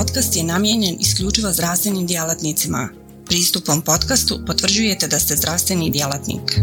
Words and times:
podcast 0.00 0.36
je 0.36 0.44
namijenjen 0.44 0.96
isključivo 1.00 1.52
zdravstvenim 1.52 2.06
djelatnicima. 2.06 2.88
Pristupom 3.26 3.82
podcastu 3.82 4.38
potvrđujete 4.46 5.08
da 5.08 5.18
ste 5.18 5.36
zdravstveni 5.36 5.90
djelatnik. 5.90 6.60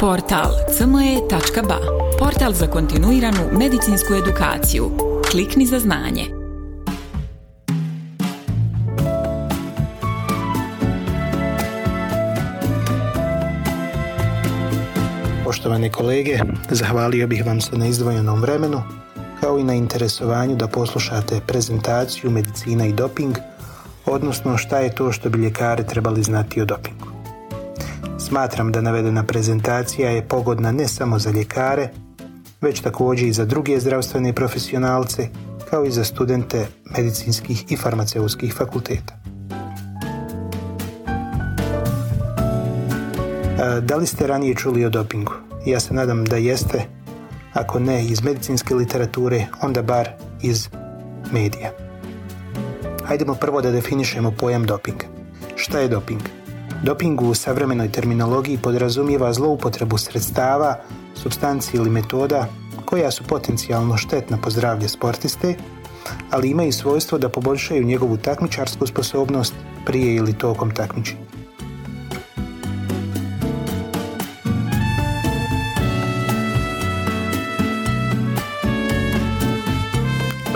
Portal 0.00 0.52
cme.ba 0.78 1.78
Portal 2.18 2.52
za 2.52 2.66
kontinuiranu 2.66 3.58
medicinsku 3.58 4.14
edukaciju. 4.14 4.90
Klikni 5.30 5.66
za 5.66 5.78
znanje. 5.78 6.24
Poštovane 15.44 15.92
kolege, 15.92 16.38
zahvalio 16.70 17.26
bih 17.26 17.46
vam 17.46 17.60
se 17.60 17.76
na 17.76 17.86
izdvojenom 17.86 18.40
vremenu, 18.40 18.82
kao 19.42 19.58
i 19.58 19.64
na 19.64 19.74
interesovanju 19.74 20.56
da 20.56 20.68
poslušate 20.68 21.40
prezentaciju 21.46 22.30
medicina 22.30 22.86
i 22.86 22.92
doping, 22.92 23.36
odnosno 24.06 24.56
šta 24.56 24.78
je 24.78 24.94
to 24.94 25.12
što 25.12 25.30
bi 25.30 25.38
ljekari 25.38 25.86
trebali 25.86 26.22
znati 26.22 26.60
o 26.60 26.64
dopingu. 26.64 27.06
Smatram 28.18 28.72
da 28.72 28.80
navedena 28.80 29.24
prezentacija 29.24 30.10
je 30.10 30.28
pogodna 30.28 30.72
ne 30.72 30.88
samo 30.88 31.18
za 31.18 31.30
ljekare, 31.30 31.88
već 32.60 32.80
također 32.80 33.28
i 33.28 33.32
za 33.32 33.44
druge 33.44 33.80
zdravstvene 33.80 34.32
profesionalce, 34.32 35.28
kao 35.70 35.84
i 35.84 35.90
za 35.90 36.04
studente 36.04 36.66
medicinskih 36.96 37.72
i 37.72 37.76
farmaceutskih 37.76 38.54
fakulteta. 38.54 39.14
Da 43.82 43.96
li 43.96 44.06
ste 44.06 44.26
ranije 44.26 44.54
čuli 44.54 44.84
o 44.84 44.90
dopingu? 44.90 45.32
Ja 45.66 45.80
se 45.80 45.94
nadam 45.94 46.24
da 46.24 46.36
jeste, 46.36 47.01
ako 47.52 47.78
ne 47.78 48.04
iz 48.04 48.22
medicinske 48.22 48.74
literature, 48.74 49.46
onda 49.62 49.82
bar 49.82 50.08
iz 50.42 50.68
medija. 51.32 51.70
Hajdemo 53.04 53.34
prvo 53.34 53.60
da 53.62 53.70
definišemo 53.70 54.30
pojam 54.30 54.66
dopinga. 54.66 55.04
Šta 55.56 55.78
je 55.78 55.88
doping? 55.88 56.20
Doping 56.82 57.20
u 57.22 57.34
savremenoj 57.34 57.92
terminologiji 57.92 58.58
podrazumijeva 58.58 59.32
zloupotrebu 59.32 59.98
sredstava, 59.98 60.76
substanci 61.14 61.76
ili 61.76 61.90
metoda 61.90 62.46
koja 62.84 63.10
su 63.10 63.24
potencijalno 63.24 63.96
štetna 63.96 64.38
po 64.42 64.50
zdravlje 64.50 64.88
sportiste, 64.88 65.54
ali 66.30 66.50
imaju 66.50 66.72
svojstvo 66.72 67.18
da 67.18 67.28
poboljšaju 67.28 67.84
njegovu 67.84 68.16
takmičarsku 68.16 68.86
sposobnost 68.86 69.54
prije 69.86 70.14
ili 70.14 70.32
tokom 70.32 70.70
takmičenja. 70.70 71.31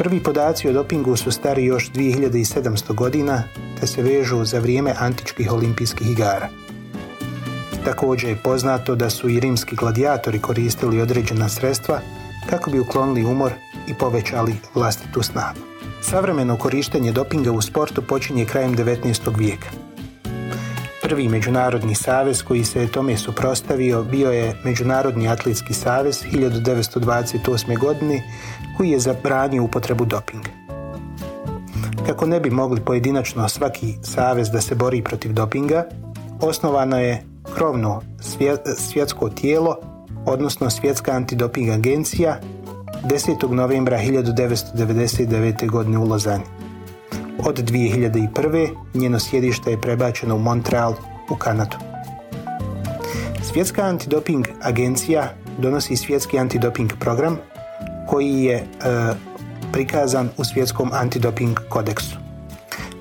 Prvi 0.06 0.22
podaci 0.22 0.68
o 0.68 0.72
dopingu 0.72 1.16
su 1.16 1.30
stari 1.30 1.64
još 1.64 1.90
2700 1.92 2.94
godina 2.94 3.42
te 3.80 3.86
se 3.86 4.02
vežu 4.02 4.44
za 4.44 4.58
vrijeme 4.58 4.94
antičkih 4.98 5.52
olimpijskih 5.52 6.10
igara. 6.10 6.48
Također 7.84 8.30
je 8.30 8.36
poznato 8.44 8.94
da 8.94 9.10
su 9.10 9.28
i 9.28 9.40
rimski 9.40 9.76
gladijatori 9.76 10.38
koristili 10.38 11.00
određena 11.00 11.48
sredstva 11.48 12.00
kako 12.50 12.70
bi 12.70 12.78
uklonili 12.78 13.24
umor 13.24 13.52
i 13.88 13.94
povećali 13.94 14.54
vlastitu 14.74 15.22
snagu. 15.22 15.58
Savremeno 16.02 16.56
korištenje 16.56 17.12
dopinga 17.12 17.52
u 17.52 17.62
sportu 17.62 18.02
počinje 18.02 18.44
krajem 18.44 18.76
19. 18.76 19.38
vijeka. 19.38 19.85
Prvi 21.08 21.28
međunarodni 21.28 21.94
savez 21.94 22.42
koji 22.42 22.64
se 22.64 22.80
je 22.80 22.92
tome 22.92 23.16
suprostavio 23.16 24.02
bio 24.02 24.30
je 24.30 24.56
Međunarodni 24.64 25.28
atletski 25.28 25.74
savez 25.74 26.22
1928. 26.32 27.78
godine 27.78 28.22
koji 28.76 28.90
je 28.90 28.98
zabranio 28.98 29.64
upotrebu 29.64 30.04
dopinga. 30.04 30.50
Kako 32.06 32.26
ne 32.26 32.40
bi 32.40 32.50
mogli 32.50 32.80
pojedinačno 32.80 33.48
svaki 33.48 33.94
savez 34.02 34.50
da 34.50 34.60
se 34.60 34.74
bori 34.74 35.02
protiv 35.02 35.32
dopinga, 35.32 35.84
osnovano 36.40 36.98
je 37.00 37.22
krovno 37.54 38.02
svjetsko 38.76 39.28
tijelo, 39.28 39.76
odnosno 40.24 40.70
Svjetska 40.70 41.12
antidoping 41.12 41.70
agencija 41.70 42.40
10. 43.04 43.50
novembra 43.50 43.98
1999. 43.98 45.70
godine 45.70 45.98
u 45.98 46.04
Lozani. 46.04 46.65
Od 47.38 47.58
2001. 47.58 48.68
njeno 48.94 49.18
sjedište 49.18 49.70
je 49.70 49.80
prebačeno 49.80 50.36
u 50.36 50.38
Montreal 50.38 50.94
u 51.30 51.36
Kanadu. 51.36 51.76
Svjetska 53.42 53.82
antidoping 53.82 54.48
agencija 54.62 55.34
donosi 55.58 55.96
svjetski 55.96 56.38
antidoping 56.38 56.92
program 57.00 57.38
koji 58.08 58.42
je 58.42 58.54
e, 58.54 58.64
prikazan 59.72 60.28
u 60.36 60.44
svjetskom 60.44 60.90
antidoping 60.92 61.58
kodeksu. 61.68 62.16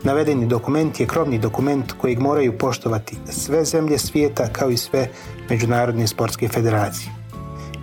Navedeni 0.03 0.45
dokument 0.45 0.99
je 0.99 1.07
krovni 1.07 1.39
dokument 1.39 1.91
kojeg 1.91 2.19
moraju 2.19 2.57
poštovati 2.57 3.17
sve 3.29 3.65
zemlje 3.65 3.97
svijeta 3.97 4.47
kao 4.51 4.69
i 4.69 4.77
sve 4.77 5.09
međunarodne 5.49 6.07
sportske 6.07 6.47
federacije. 6.47 7.11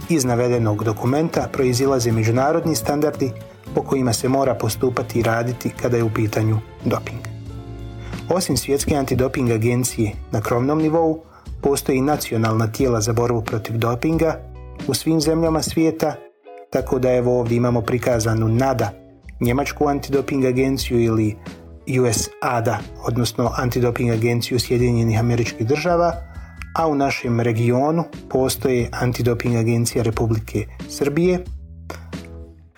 Iz 0.09 0.25
navedenog 0.25 0.85
dokumenta 0.85 1.49
proizilaze 1.53 2.13
međunarodni 2.13 2.77
standardi 2.77 3.33
po 3.75 3.83
kojima 3.83 4.13
se 4.13 4.29
mora 4.29 4.55
postupati 4.55 5.19
i 5.19 5.23
raditi 5.23 5.71
kada 5.83 5.97
je 5.97 6.05
u 6.05 6.11
pitanju 6.11 6.59
doping. 6.85 7.21
Osim 8.29 8.57
svjetske 8.57 8.97
antidoping 8.97 9.51
agencije 9.51 10.13
na 10.31 10.41
krovnom 10.41 10.79
nivou, 10.79 11.21
postoji 11.63 12.01
nacionalna 12.01 12.73
tijela 12.73 13.01
za 13.01 13.13
borbu 13.13 13.43
protiv 13.43 13.77
dopinga 13.77 14.39
u 14.87 14.95
svim 14.95 15.21
zemljama 15.21 15.63
svijeta, 15.63 16.15
tako 16.71 16.99
da 16.99 17.13
evo 17.13 17.39
ovdje 17.41 17.57
imamo 17.57 17.81
prikazanu 17.81 18.49
NADA, 18.49 18.91
Njemačku 19.41 19.89
antidoping 19.89 20.45
agenciju 20.45 21.01
ili 21.01 21.37
USADA, 22.01 22.79
odnosno 23.05 23.53
antidoping 23.57 24.11
agenciju 24.11 24.59
Sjedinjenih 24.59 25.21
američkih 25.21 25.67
država, 25.67 26.13
a 26.75 26.87
u 26.87 26.95
našem 26.95 27.41
regionu 27.41 28.05
postoje 28.31 28.89
antidoping 28.93 29.57
agencija 29.57 30.05
Republike 30.05 30.67
Srbije, 30.89 31.45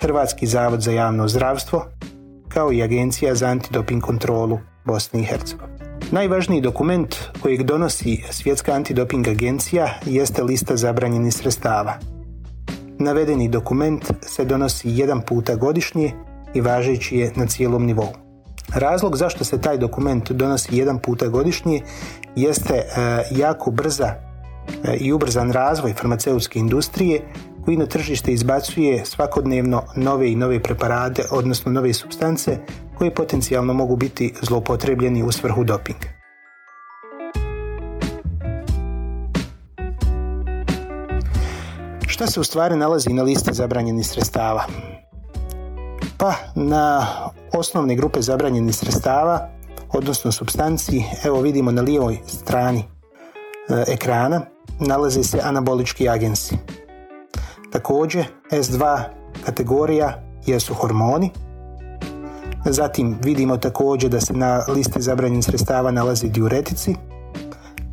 Hrvatski 0.04 0.46
zavod 0.46 0.80
za 0.80 0.92
javno 0.92 1.28
zdravstvo, 1.28 1.84
kao 2.48 2.72
i 2.72 2.82
Agencija 2.82 3.34
za 3.34 3.46
antidoping 3.46 4.02
kontrolu 4.02 4.58
Bosne 4.84 5.20
i 5.20 5.24
Hercegovine. 5.24 5.78
Najvažniji 6.10 6.60
dokument 6.60 7.16
kojeg 7.42 7.62
donosi 7.62 8.22
Svjetska 8.30 8.72
antidoping 8.72 9.28
agencija 9.28 9.88
jeste 10.06 10.42
lista 10.42 10.76
zabranjenih 10.76 11.34
sredstava. 11.34 11.94
Navedeni 12.98 13.48
dokument 13.48 14.04
se 14.22 14.44
donosi 14.44 14.88
jedan 14.90 15.22
puta 15.22 15.54
godišnje 15.54 16.12
i 16.54 16.60
važeći 16.60 17.16
je 17.16 17.32
na 17.36 17.46
cijelom 17.46 17.86
nivou. 17.86 18.12
Razlog 18.74 19.16
zašto 19.16 19.44
se 19.44 19.60
taj 19.60 19.78
dokument 19.78 20.32
donosi 20.32 20.76
jedan 20.76 20.98
puta 20.98 21.28
godišnje 21.28 21.80
jeste 22.36 22.74
e, 22.74 22.84
jako 23.30 23.70
brza 23.70 24.14
e, 24.84 24.96
i 24.96 25.12
ubrzan 25.12 25.52
razvoj 25.52 25.94
farmaceutske 25.94 26.58
industrije 26.58 27.20
na 27.66 27.86
tržište 27.86 28.32
izbacuje 28.32 29.04
svakodnevno 29.04 29.82
nove 29.96 30.32
i 30.32 30.36
nove 30.36 30.62
preparate, 30.62 31.24
odnosno 31.30 31.72
nove 31.72 31.92
substance 31.92 32.58
koje 32.98 33.14
potencijalno 33.14 33.72
mogu 33.72 33.96
biti 33.96 34.34
zloupotrebljeni 34.42 35.22
u 35.22 35.32
svrhu 35.32 35.64
dopinga. 35.64 36.08
Šta 42.06 42.26
se 42.26 42.40
u 42.40 42.44
stvari 42.44 42.76
nalazi 42.76 43.12
na 43.12 43.22
listi 43.22 43.54
zabranjenih 43.54 44.06
sredstava? 44.06 44.64
Pa 46.18 46.34
na 46.54 47.06
osnovne 47.52 47.96
grupe 47.96 48.22
zabranjenih 48.22 48.76
sredstava, 48.76 49.48
odnosno 49.92 50.32
substanci, 50.32 51.02
evo 51.24 51.40
vidimo 51.40 51.70
na 51.70 51.82
lijevoj 51.82 52.18
strani 52.26 52.78
e, 52.78 53.84
ekrana, 53.92 54.40
nalaze 54.80 55.24
se 55.24 55.40
anabolički 55.42 56.08
agensi. 56.08 56.56
Također 57.74 58.26
S2 58.50 59.02
kategorija 59.44 60.22
jesu 60.46 60.74
hormoni. 60.74 61.30
Zatim 62.64 63.18
vidimo 63.22 63.56
također 63.56 64.10
da 64.10 64.20
se 64.20 64.32
na 64.32 64.64
listi 64.68 65.02
zabranjenih 65.02 65.44
sredstava 65.44 65.90
nalazi 65.90 66.28
diuretici 66.28 66.94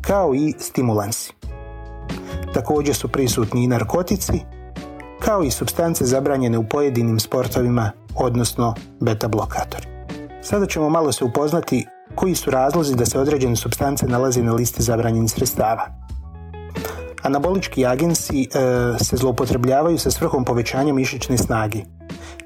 kao 0.00 0.34
i 0.34 0.54
stimulansi. 0.58 1.32
Također 2.54 2.94
su 2.94 3.08
prisutni 3.08 3.64
i 3.64 3.66
narkotici 3.66 4.40
kao 5.20 5.42
i 5.42 5.50
substance 5.50 6.04
zabranjene 6.04 6.58
u 6.58 6.68
pojedinim 6.68 7.20
sportovima, 7.20 7.90
odnosno 8.16 8.74
beta 9.00 9.28
blokatori. 9.28 9.86
Sada 10.42 10.66
ćemo 10.66 10.88
malo 10.88 11.12
se 11.12 11.24
upoznati 11.24 11.86
koji 12.14 12.34
su 12.34 12.50
razlozi 12.50 12.96
da 12.96 13.06
se 13.06 13.18
određene 13.18 13.56
substance 13.56 14.06
nalaze 14.06 14.42
na 14.42 14.52
listi 14.52 14.82
zabranjenih 14.82 15.30
sredstava. 15.30 16.01
Anabolički 17.22 17.86
agensi 17.86 18.42
e, 18.42 18.48
se 19.04 19.16
zloupotrebljavaju 19.16 19.98
sa 19.98 20.10
svrhom 20.10 20.44
povećanja 20.44 20.92
mišićne 20.92 21.38
snage. 21.38 21.78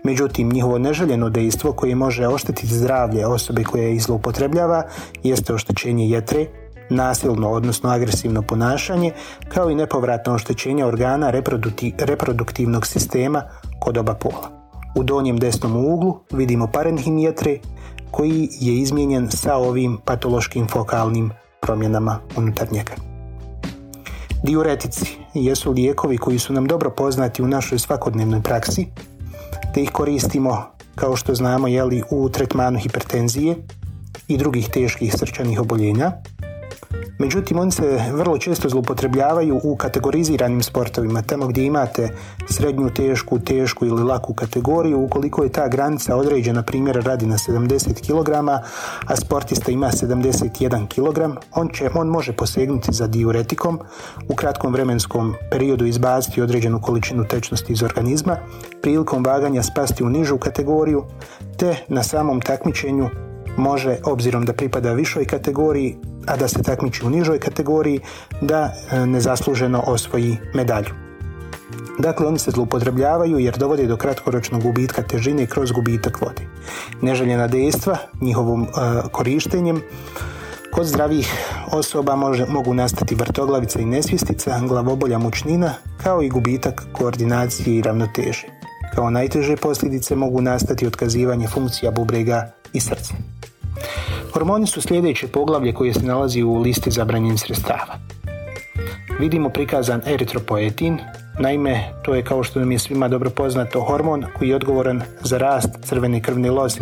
Međutim, 0.05 0.53
njihovo 0.53 0.79
neželjeno 0.79 1.31
dejstvo 1.31 1.73
koje 1.73 1.95
može 1.95 2.27
oštetiti 2.27 2.75
zdravlje 2.75 3.27
osobe 3.27 3.65
koja 3.65 3.89
ih 3.89 4.03
zloupotrebljava 4.03 4.83
jeste 5.23 5.55
oštećenje 5.55 6.09
jetre, 6.09 6.47
nasilno 6.91 7.51
odnosno 7.51 7.91
agresivno 7.91 8.43
ponašanje, 8.43 9.13
kao 9.49 9.71
i 9.71 9.75
nepovratno 9.75 10.35
oštećenje 10.35 10.85
organa 10.85 11.33
reproduktivnog 11.99 12.87
sistema 12.87 13.43
kod 13.81 13.99
oba 13.99 14.15
pola. 14.15 14.51
U 14.97 15.03
donjem 15.03 15.39
desnom 15.39 15.77
uglu 15.77 16.21
vidimo 16.31 16.67
parenhimjetre 16.73 17.59
koji 18.11 18.49
je 18.61 18.75
izmijenjen 18.75 19.31
sa 19.31 19.57
ovim 19.57 19.99
patološkim 20.05 20.69
fokalnim 20.69 21.31
promjenama 21.61 22.19
unutar 22.37 22.73
njega. 22.73 23.16
Diuretici 24.47 25.07
jesu 25.35 25.73
lijekovi 25.73 26.19
koji 26.19 26.39
su 26.39 26.53
nam 26.53 26.67
dobro 26.67 26.91
poznati 26.91 27.43
u 27.43 27.49
našoj 27.49 27.79
svakodnevnoj 27.79 28.43
praksi, 28.43 28.87
te 29.75 29.83
ih 29.83 29.91
koristimo, 29.91 30.65
kao 30.95 31.17
što 31.17 31.35
znamo, 31.35 31.69
jeli, 31.69 32.03
u 32.11 32.29
tretmanu 32.29 32.79
hipertenzije 32.79 33.57
i 34.29 34.37
drugih 34.37 34.69
teških 34.69 35.15
srčanih 35.19 35.61
oboljenja, 35.61 36.13
Međutim, 37.19 37.59
oni 37.59 37.71
se 37.71 38.01
vrlo 38.13 38.39
često 38.39 38.69
zloupotrebljavaju 38.69 39.61
u 39.65 39.77
kategoriziranim 39.77 40.63
sportovima, 40.63 41.23
tamo 41.23 41.47
gdje 41.47 41.65
imate 41.65 42.09
srednju, 42.49 42.91
tešku, 42.91 43.39
tešku 43.39 43.87
ili 43.87 44.03
laku 44.03 44.35
kategoriju, 44.35 45.01
ukoliko 45.01 45.43
je 45.43 45.53
ta 45.53 45.69
granica 45.69 46.17
određena, 46.17 46.63
primjer 46.63 46.97
radi 47.05 47.27
na 47.27 47.39
70 47.39 48.07
kg, 48.07 48.31
a 49.07 49.17
sportista 49.17 49.73
ima 49.73 49.87
71 49.87 50.87
kg, 50.87 51.39
on, 51.55 51.69
će, 51.69 51.91
on 51.95 52.09
može 52.09 52.33
posegnuti 52.33 52.93
za 52.93 53.07
diuretikom, 53.07 53.81
u 54.29 54.35
kratkom 54.35 54.73
vremenskom 54.73 55.35
periodu 55.51 55.87
izbaciti 55.87 56.43
određenu 56.43 56.81
količinu 56.81 57.25
tečnosti 57.25 57.73
iz 57.73 57.83
organizma, 57.83 58.37
prilikom 58.83 59.25
vaganja 59.25 59.63
spasti 59.63 60.05
u 60.05 60.09
nižu 60.09 60.39
kategoriju, 60.39 61.05
te 61.57 61.77
na 61.89 62.03
samom 62.03 62.41
takmičenju 62.41 63.09
može, 63.57 63.97
obzirom 64.05 64.45
da 64.45 64.53
pripada 64.53 64.93
višoj 64.93 65.25
kategoriji, 65.25 65.97
a 66.27 66.37
da 66.37 66.49
se 66.49 66.63
takmiči 66.63 67.07
u 67.07 67.11
nižoj 67.11 67.39
kategoriji, 67.39 68.01
da 68.41 68.73
e, 68.91 69.07
nezasluženo 69.07 69.83
osvoji 69.87 70.37
medalju. 70.55 70.95
Dakle, 71.99 72.27
oni 72.27 72.39
se 72.39 72.51
zloupotrebljavaju 72.51 73.39
jer 73.39 73.57
dovode 73.59 73.87
do 73.87 73.97
kratkoročnog 73.97 74.63
gubitka 74.63 75.03
težine 75.03 75.47
kroz 75.47 75.73
gubitak 75.73 76.21
vode. 76.21 76.43
Neželjena 77.03 77.47
dejstva 77.47 77.97
njihovom 78.21 78.63
e, 78.63 78.67
korištenjem 79.13 79.83
Kod 80.77 80.87
zdravih 80.87 81.29
osoba 81.73 82.17
može, 82.17 82.47
mogu 82.47 82.75
nastati 82.75 83.15
vrtoglavica 83.15 83.81
i 83.81 83.85
nesvjestica, 83.85 84.61
glavobolja 84.69 85.19
mučnina, 85.19 85.75
kao 86.03 86.23
i 86.23 86.29
gubitak 86.29 86.83
koordinacije 86.93 87.77
i 87.77 87.83
ravnoteže. 87.83 88.47
Kao 88.95 89.11
najteže 89.11 89.57
posljedice 89.57 90.17
mogu 90.17 90.41
nastati 90.41 90.87
otkazivanje 90.87 91.49
funkcija 91.49 91.91
bubrega 91.91 92.53
i 92.73 92.81
srca. 92.81 93.15
Hormoni 94.33 94.67
su 94.67 94.81
sljedeće 94.81 95.27
poglavlje 95.27 95.73
koje 95.73 95.95
se 95.95 96.07
nalazi 96.07 96.43
u 96.43 96.59
listi 96.61 96.91
zabranjenih 96.91 97.41
sredstava. 97.41 97.99
Vidimo 99.21 99.49
prikazan 99.49 100.03
eritropoetin, 100.07 100.99
naime 101.39 101.93
to 102.03 102.15
je 102.15 102.23
kao 102.23 102.43
što 102.43 102.61
nam 102.61 102.73
je 102.73 102.79
svima 102.79 103.09
dobro 103.09 103.31
poznato 103.31 103.81
hormon 103.81 104.25
koji 104.39 104.49
je 104.49 104.57
odgovoran 104.57 105.03
za 105.21 105.39
rast 105.39 105.71
crvene 105.83 106.23
krvne 106.23 106.51
loze. 106.51 106.81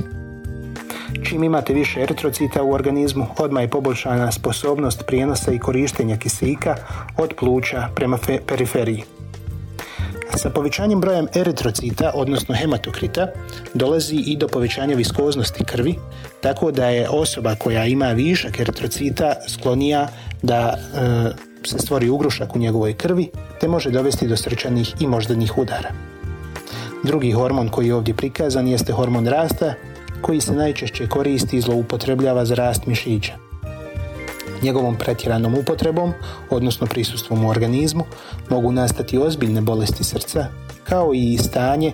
Čim 1.25 1.45
imate 1.45 1.75
više 1.75 2.01
eritrocita 2.03 2.63
u 2.63 2.73
organizmu, 2.73 3.27
odmah 3.39 3.63
je 3.63 3.69
poboljšana 3.69 4.33
sposobnost 4.33 5.05
prijenosa 5.07 5.53
i 5.53 5.59
korištenja 5.59 6.17
kisika 6.17 6.77
od 7.17 7.35
pluća 7.39 7.89
prema 7.95 8.19
periferiji. 8.47 9.05
Sa 10.37 10.51
povećanjem 10.51 11.01
brojem 11.01 11.27
eritrocita, 11.35 12.13
odnosno 12.15 12.55
hematokrita, 12.55 13.27
dolazi 13.75 14.17
i 14.17 14.37
do 14.37 14.49
povećanja 14.49 14.97
viskoznosti 14.97 15.65
krvi, 15.65 15.95
tako 16.41 16.71
da 16.71 16.89
je 16.89 17.09
osoba 17.09 17.55
koja 17.55 17.87
ima 17.87 18.13
višak 18.13 18.61
eritrocita 18.61 19.35
sklonija 19.49 20.09
da 20.43 20.75
e, 20.75 21.67
se 21.67 21.79
stvori 21.79 22.09
ugrušak 22.09 22.57
u 22.57 22.59
njegovoj 22.59 22.95
krvi, 22.95 23.31
te 23.61 23.69
može 23.69 23.91
dovesti 23.91 24.29
do 24.29 24.37
srčanih 24.37 24.95
i 25.01 25.07
moždanih 25.07 25.59
udara. 25.59 25.91
Drugi 27.05 27.33
hormon 27.33 27.69
koji 27.69 27.87
je 27.87 27.95
ovdje 27.95 28.15
prikazan 28.15 28.69
jeste 28.69 28.93
hormon 28.93 29.27
rasta, 29.27 29.75
koji 30.21 30.41
se 30.41 30.53
najčešće 30.53 31.09
koristi 31.09 31.57
i 31.57 31.61
zloupotrebljava 31.61 32.45
za 32.45 32.55
rast 32.55 32.87
mišića. 32.87 33.33
Njegovom 34.63 34.97
pretjeranom 34.97 35.55
upotrebom, 35.55 36.13
odnosno 36.51 36.87
prisustvom 36.87 37.45
u 37.45 37.49
organizmu, 37.49 38.05
mogu 38.51 38.73
nastati 38.73 39.19
ozbiljne 39.19 39.61
bolesti 39.61 40.05
srca, 40.05 40.47
kao 40.85 41.15
i 41.15 41.39
stanje 41.39 41.93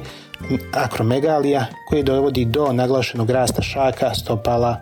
akromegalija 0.73 1.67
koje 1.89 2.03
dovodi 2.03 2.45
do 2.45 2.73
naglašenog 2.73 3.31
rasta 3.31 3.63
šaka, 3.63 4.15
stopala 4.15 4.81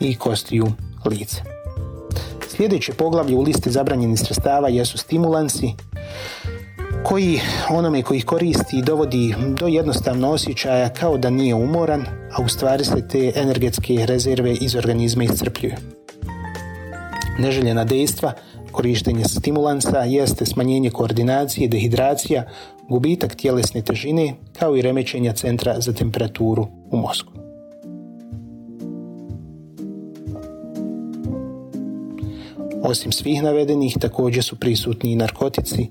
i 0.00 0.16
kostiju 0.16 0.66
lica. 1.04 1.42
Sljedeće 2.48 2.92
poglavlje 2.92 3.36
u 3.36 3.42
listi 3.42 3.70
zabranjenih 3.70 4.20
sredstava 4.20 4.68
jesu 4.68 4.98
stimulansi 4.98 5.72
koji 7.04 7.40
onome 7.70 8.02
koji 8.02 8.18
ih 8.18 8.24
koristi 8.24 8.82
dovodi 8.82 9.34
do 9.60 9.66
jednostavno 9.66 10.30
osjećaja 10.30 10.88
kao 10.88 11.18
da 11.18 11.30
nije 11.30 11.54
umoran, 11.54 12.06
a 12.32 12.42
u 12.42 12.48
stvari 12.48 12.84
se 12.84 13.08
te 13.08 13.32
energetske 13.34 14.06
rezerve 14.06 14.54
iz 14.54 14.74
organizma 14.74 15.24
iscrpljuju. 15.24 15.74
Neželjena 17.40 17.84
dejstva, 17.84 18.32
korištenje 18.72 19.24
stimulansa 19.24 19.98
jeste 20.04 20.46
smanjenje 20.46 20.90
koordinacije, 20.90 21.68
dehidracija, 21.68 22.44
gubitak 22.88 23.34
tjelesne 23.34 23.82
težine 23.82 24.34
kao 24.58 24.76
i 24.76 24.82
remećenja 24.82 25.32
centra 25.32 25.80
za 25.80 25.92
temperaturu 25.92 26.66
u 26.90 26.96
mozgu. 26.96 27.32
Osim 32.82 33.12
svih 33.12 33.42
navedenih 33.42 33.96
također 34.00 34.44
su 34.44 34.56
prisutni 34.56 35.12
i 35.12 35.16
narkotici 35.16 35.86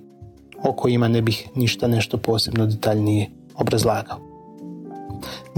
o 0.64 0.74
kojima 0.74 1.08
ne 1.08 1.22
bih 1.22 1.48
ništa 1.56 1.88
nešto 1.88 2.18
posebno 2.18 2.66
detaljnije 2.66 3.30
obrazlagao. 3.56 4.29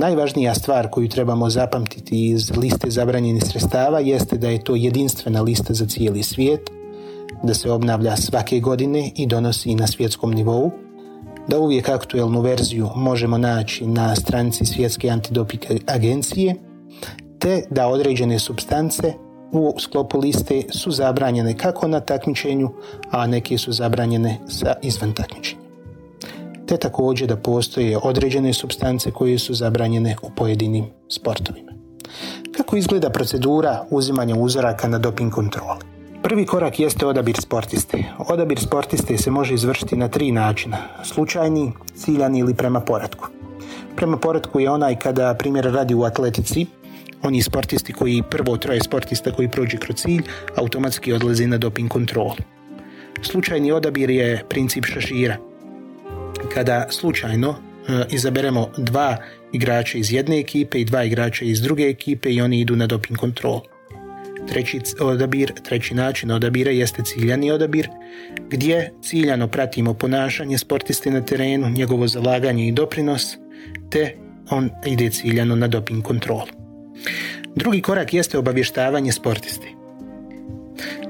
Najvažnija 0.01 0.55
stvar 0.55 0.89
koju 0.89 1.09
trebamo 1.09 1.49
zapamtiti 1.49 2.27
iz 2.27 2.51
liste 2.57 2.89
zabranjenih 2.89 3.43
sredstava 3.43 3.99
jeste 3.99 4.37
da 4.37 4.49
je 4.49 4.63
to 4.63 4.75
jedinstvena 4.75 5.41
lista 5.41 5.73
za 5.73 5.85
cijeli 5.85 6.23
svijet, 6.23 6.69
da 7.43 7.53
se 7.53 7.71
obnavlja 7.71 8.17
svake 8.17 8.59
godine 8.59 9.11
i 9.15 9.27
donosi 9.27 9.75
na 9.75 9.87
svjetskom 9.87 10.31
nivou, 10.31 10.71
da 11.47 11.59
uvijek 11.59 11.89
aktuelnu 11.89 12.41
verziju 12.41 12.89
možemo 12.95 13.37
naći 13.37 13.87
na 13.87 14.15
stranici 14.15 14.65
Svjetske 14.65 15.09
antidoping 15.09 15.61
agencije, 15.87 16.55
te 17.39 17.63
da 17.69 17.87
određene 17.87 18.39
substance 18.39 19.13
u 19.51 19.73
sklopu 19.79 20.19
liste 20.19 20.63
su 20.71 20.91
zabranjene 20.91 21.57
kako 21.57 21.87
na 21.87 21.99
takmičenju, 21.99 22.69
a 23.11 23.27
neke 23.27 23.57
su 23.57 23.71
zabranjene 23.71 24.39
sa 24.47 24.73
izvan 24.81 25.13
takmičenja 25.13 25.60
te 26.71 26.77
također 26.77 27.27
da 27.27 27.35
postoje 27.35 27.97
određene 28.03 28.53
substance 28.53 29.11
koje 29.11 29.39
su 29.39 29.53
zabranjene 29.53 30.15
u 30.21 30.29
pojedinim 30.35 30.85
sportovima. 31.09 31.71
Kako 32.57 32.77
izgleda 32.77 33.09
procedura 33.09 33.85
uzimanja 33.89 34.35
uzoraka 34.35 34.87
na 34.87 34.99
doping 34.99 35.31
kontroli? 35.31 35.79
Prvi 36.23 36.45
korak 36.45 36.79
jeste 36.79 37.05
odabir 37.05 37.35
sportiste. 37.41 38.03
Odabir 38.29 38.59
sportiste 38.59 39.17
se 39.17 39.31
može 39.31 39.53
izvršiti 39.53 39.95
na 39.95 40.07
tri 40.07 40.31
načina. 40.31 40.77
Slučajni, 41.03 41.71
ciljani 41.95 42.39
ili 42.39 42.53
prema 42.53 42.79
poradku. 42.79 43.27
Prema 43.95 44.17
poradku 44.17 44.59
je 44.59 44.69
onaj 44.69 44.95
kada 44.95 45.33
primjer 45.33 45.65
radi 45.65 45.95
u 45.95 46.03
atletici, 46.03 46.65
oni 47.23 47.41
sportisti 47.41 47.93
koji 47.93 48.23
prvo 48.29 48.57
troje 48.57 48.79
sportista 48.83 49.31
koji 49.31 49.51
prođe 49.51 49.77
kroz 49.77 49.95
cilj 49.95 50.23
automatski 50.55 51.13
odlaze 51.13 51.47
na 51.47 51.57
doping 51.57 51.89
kontrolu. 51.89 52.35
Slučajni 53.21 53.71
odabir 53.71 54.09
je 54.09 54.45
princip 54.49 54.85
šašira 54.85 55.50
kada 56.53 56.87
slučajno 56.89 57.49
e, 57.49 58.03
izaberemo 58.09 58.69
dva 58.77 59.17
igrača 59.51 59.97
iz 59.97 60.13
jedne 60.13 60.39
ekipe 60.39 60.81
i 60.81 60.85
dva 60.85 61.03
igrača 61.03 61.45
iz 61.45 61.61
druge 61.61 61.83
ekipe 61.83 62.29
i 62.29 62.41
oni 62.41 62.59
idu 62.59 62.75
na 62.75 62.87
doping 62.87 63.19
kontrolu. 63.19 63.61
Treći 64.47 64.79
odabir, 64.99 65.53
treći 65.63 65.95
način 65.95 66.31
odabira 66.31 66.71
jeste 66.71 67.03
ciljani 67.03 67.51
odabir, 67.51 67.89
gdje 68.49 68.93
ciljano 69.01 69.47
pratimo 69.47 69.93
ponašanje 69.93 70.57
sportiste 70.57 71.11
na 71.11 71.25
terenu, 71.25 71.69
njegovo 71.69 72.07
zalaganje 72.07 72.67
i 72.67 72.71
doprinos, 72.71 73.23
te 73.89 74.15
on 74.49 74.69
ide 74.85 75.09
ciljano 75.09 75.55
na 75.55 75.67
doping 75.67 76.03
kontrolu. 76.03 76.47
Drugi 77.55 77.81
korak 77.81 78.13
jeste 78.13 78.37
obavještavanje 78.37 79.11
sportisti. 79.11 79.80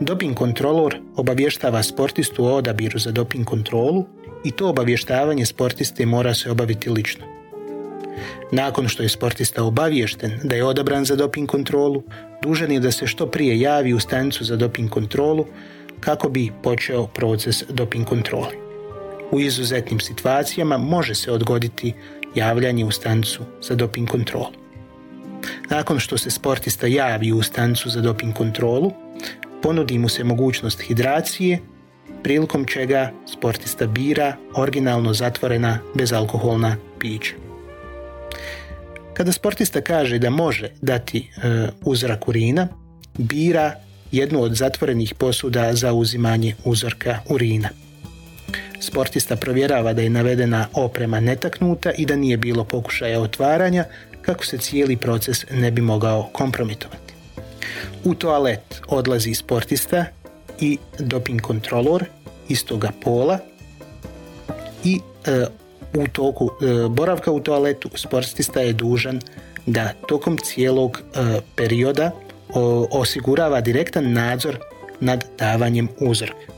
Doping 0.04 0.38
kontrolor 0.38 0.96
obavještava 1.16 1.84
sportistu 1.84 2.46
o 2.46 2.54
odabiru 2.56 3.00
za 3.00 3.12
doping 3.12 3.46
kontrolu 3.46 4.06
i 4.44 4.52
to 4.52 4.70
obavještavanje 4.70 5.46
sportiste 5.46 6.06
mora 6.06 6.34
se 6.34 6.52
obaviti 6.52 6.90
lično. 6.90 7.26
Nakon 8.52 8.88
što 8.88 9.04
je 9.04 9.10
sportista 9.10 9.64
obaviješten 9.64 10.40
da 10.44 10.56
je 10.56 10.64
odabran 10.64 11.06
za 11.06 11.16
doping 11.16 11.50
kontrolu, 11.50 12.04
dužan 12.42 12.72
je 12.72 12.80
da 12.80 12.92
se 12.92 13.08
što 13.08 13.28
prije 13.28 13.60
javi 13.60 13.94
u 13.94 14.00
stanicu 14.00 14.44
za 14.44 14.56
doping 14.56 14.90
kontrolu 14.90 15.46
kako 16.00 16.30
bi 16.30 16.52
počeo 16.64 17.08
proces 17.08 17.64
doping 17.70 18.08
kontrole. 18.08 18.52
U 19.32 19.40
izuzetnim 19.40 20.00
situacijama 20.00 20.78
može 20.78 21.16
se 21.16 21.32
odgoditi 21.32 21.94
javljanje 22.36 22.86
u 22.86 22.92
stanicu 22.92 23.44
za 23.62 23.76
doping 23.76 24.10
kontrolu. 24.10 24.62
Nakon 25.70 26.00
što 26.00 26.18
se 26.18 26.32
sportista 26.32 26.88
javi 26.88 27.32
u 27.32 27.44
stanicu 27.44 27.90
za 27.90 28.02
doping 28.02 28.34
kontrolu, 28.34 28.92
ponudi 29.62 29.98
mu 29.98 30.10
se 30.10 30.24
mogućnost 30.24 30.82
hidracije 30.82 31.60
prilikom 32.24 32.66
čega 32.66 33.12
sportista 33.34 33.88
bira 33.88 34.36
originalno 34.56 35.14
zatvorena 35.14 35.80
bezalkoholna 35.94 36.76
pića. 37.00 37.34
Kada 39.14 39.32
sportista 39.32 39.82
kaže 39.82 40.20
da 40.20 40.30
može 40.30 40.70
dati 40.82 41.20
e, 41.20 41.68
uzrak 41.82 42.28
urina, 42.28 42.68
bira 43.18 43.76
jednu 44.12 44.42
od 44.44 44.56
zatvorenih 44.56 45.14
posuda 45.14 45.74
za 45.74 45.94
uzimanje 45.94 46.56
uzorka 46.66 47.20
urina. 47.30 47.70
Sportista 48.80 49.36
provjerava 49.36 49.94
da 49.94 50.02
je 50.02 50.10
navedena 50.10 50.68
oprema 50.74 51.20
netaknuta 51.20 51.92
i 51.92 52.06
da 52.06 52.16
nije 52.16 52.38
bilo 52.38 52.64
pokušaja 52.64 53.22
otvaranja 53.22 53.86
kako 54.22 54.46
se 54.46 54.58
cijeli 54.58 54.98
proces 54.98 55.46
ne 55.52 55.72
bi 55.72 55.82
mogao 55.82 56.30
kompromitovati. 56.34 57.11
U 58.04 58.14
toalet 58.16 58.82
odlazi 58.88 59.34
sportista 59.34 60.06
i 60.60 60.78
doping 61.00 61.42
kontrolor 61.42 62.06
istoga 62.50 62.92
pola 63.04 63.40
i 64.84 65.00
e, 65.26 65.46
u 65.94 66.08
toku 66.08 66.50
e, 66.50 66.90
boravka 66.90 67.32
u 67.32 67.40
toaletu 67.40 67.90
sportista 67.96 68.62
je 68.62 68.74
dužan 68.74 69.20
da 69.66 69.94
tokom 70.08 70.38
cijelog 70.38 71.00
e, 71.00 71.40
perioda 71.56 72.12
osigurava 72.92 73.62
direktan 73.62 74.14
nadzor 74.14 74.58
nad 75.00 75.26
davanjem 75.38 75.88
uzorka. 76.00 76.52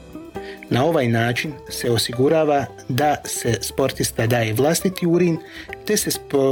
Na 0.69 0.85
ovaj 0.85 1.07
način 1.07 1.53
se 1.69 1.91
osigurava 1.91 2.65
da 2.89 3.15
se 3.25 3.57
sportista 3.61 4.27
daje 4.27 4.53
vlastiti 4.53 5.07
urin 5.07 5.37
te 5.85 5.97
se 5.97 6.09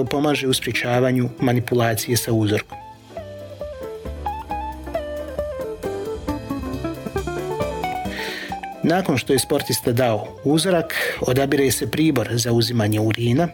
pomaže 0.09 0.47
u 0.47 0.53
sprječavanju 0.53 1.29
manipulacije 1.39 2.17
sa 2.17 2.33
uzorkom. 2.33 2.77
Nakon 8.83 9.17
što 9.17 9.33
je 9.33 9.39
sportista 9.39 9.91
dao 9.91 10.27
uzorak, 10.43 10.93
odabire 11.21 11.71
se 11.71 11.91
pribor 11.91 12.29
za 12.31 12.51
uzimanje 12.51 12.99
urina, 12.99 13.47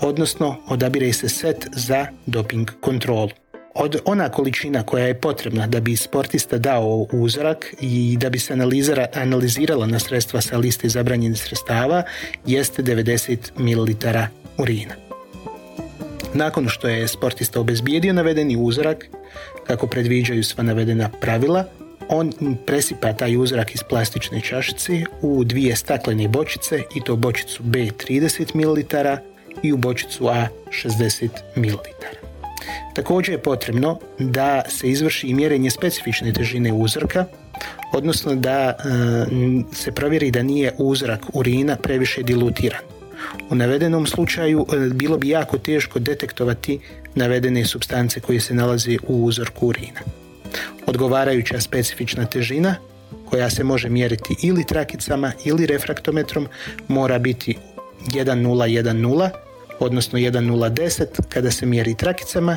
odnosno 0.00 0.56
odabire 0.68 1.12
se 1.12 1.28
set 1.28 1.66
za 1.72 2.06
doping 2.26 2.70
kontrolu. 2.80 3.30
Od 3.74 3.96
ona 4.04 4.28
količina 4.28 4.82
koja 4.82 5.06
je 5.06 5.20
potrebna 5.20 5.66
da 5.66 5.80
bi 5.80 5.96
sportista 5.96 6.58
dao 6.58 7.06
uzorak 7.12 7.74
i 7.80 8.16
da 8.20 8.30
bi 8.30 8.38
se 8.38 8.54
analizirala 9.14 9.86
na 9.86 9.98
sredstva 9.98 10.40
sa 10.40 10.58
liste 10.58 10.88
zabranjenih 10.88 11.42
sredstava 11.42 12.02
jeste 12.46 12.82
90 12.82 13.36
ml 13.56 13.92
urina. 14.58 14.94
Nakon 16.34 16.68
što 16.68 16.88
je 16.88 17.08
sportista 17.08 17.60
obezbijedio 17.60 18.12
navedeni 18.12 18.56
uzorak, 18.56 19.06
kako 19.66 19.86
predviđaju 19.86 20.44
sva 20.44 20.64
navedena 20.64 21.08
pravila, 21.20 21.64
on 22.12 22.56
presipa 22.66 23.12
taj 23.12 23.36
uzorak 23.36 23.74
iz 23.74 23.80
plastične 23.88 24.40
čašice 24.40 25.04
u 25.22 25.44
dvije 25.44 25.76
staklene 25.76 26.28
bočice 26.28 26.82
i 26.96 27.00
to 27.00 27.16
bočicu 27.16 27.62
B 27.62 27.78
30 27.78 28.54
ml 28.54 28.82
i 29.62 29.72
u 29.72 29.76
bočicu 29.76 30.28
A 30.28 30.46
60 30.84 31.28
ml. 31.56 31.76
Također 32.94 33.34
je 33.34 33.42
potrebno 33.42 33.98
da 34.18 34.62
se 34.68 34.88
izvrši 34.88 35.26
i 35.26 35.34
mjerenje 35.34 35.70
specifične 35.70 36.32
težine 36.32 36.72
uzorka, 36.72 37.24
odnosno 37.92 38.34
da 38.34 38.50
e, 38.50 38.74
se 39.74 39.92
provjeri 39.92 40.30
da 40.30 40.42
nije 40.42 40.72
uzrak 40.78 41.20
urina 41.32 41.76
previše 41.76 42.22
dilutiran. 42.22 42.80
U 43.50 43.54
navedenom 43.54 44.06
slučaju 44.06 44.66
e, 44.72 44.76
bilo 44.94 45.18
bi 45.18 45.28
jako 45.28 45.58
teško 45.58 45.98
detektovati 45.98 46.78
navedene 47.14 47.64
substance 47.64 48.20
koje 48.20 48.40
se 48.40 48.54
nalaze 48.54 48.96
u 49.08 49.24
uzorku 49.24 49.66
urina. 49.66 50.21
Odgovarajuća 50.86 51.60
specifična 51.60 52.26
težina 52.26 52.74
koja 53.30 53.50
se 53.50 53.64
može 53.64 53.88
mjeriti 53.88 54.34
ili 54.42 54.66
trakicama 54.66 55.32
ili 55.44 55.66
refraktometrom 55.66 56.48
mora 56.88 57.18
biti 57.18 57.58
1010 58.06 59.30
odnosno 59.78 60.18
1010 60.18 61.06
kada 61.28 61.50
se 61.50 61.66
mjeri 61.66 61.94
trakicama 61.94 62.56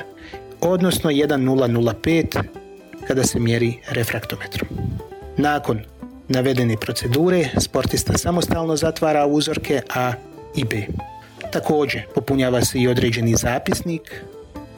odnosno 0.61 1.09
1005 1.09 2.43
kada 3.07 3.23
se 3.23 3.39
mjeri 3.39 3.73
refraktometrom. 3.89 4.69
Nakon 5.37 5.79
navedene 6.27 6.77
procedure 6.77 7.49
sportista 7.57 8.17
samostalno 8.17 8.75
zatvara 8.75 9.25
uzorke 9.25 9.81
A 9.95 10.13
i 10.55 10.63
B. 10.63 10.85
Također 11.51 12.01
popunjava 12.15 12.65
se 12.65 12.79
i 12.79 12.87
određeni 12.87 13.35
zapisnik 13.35 14.23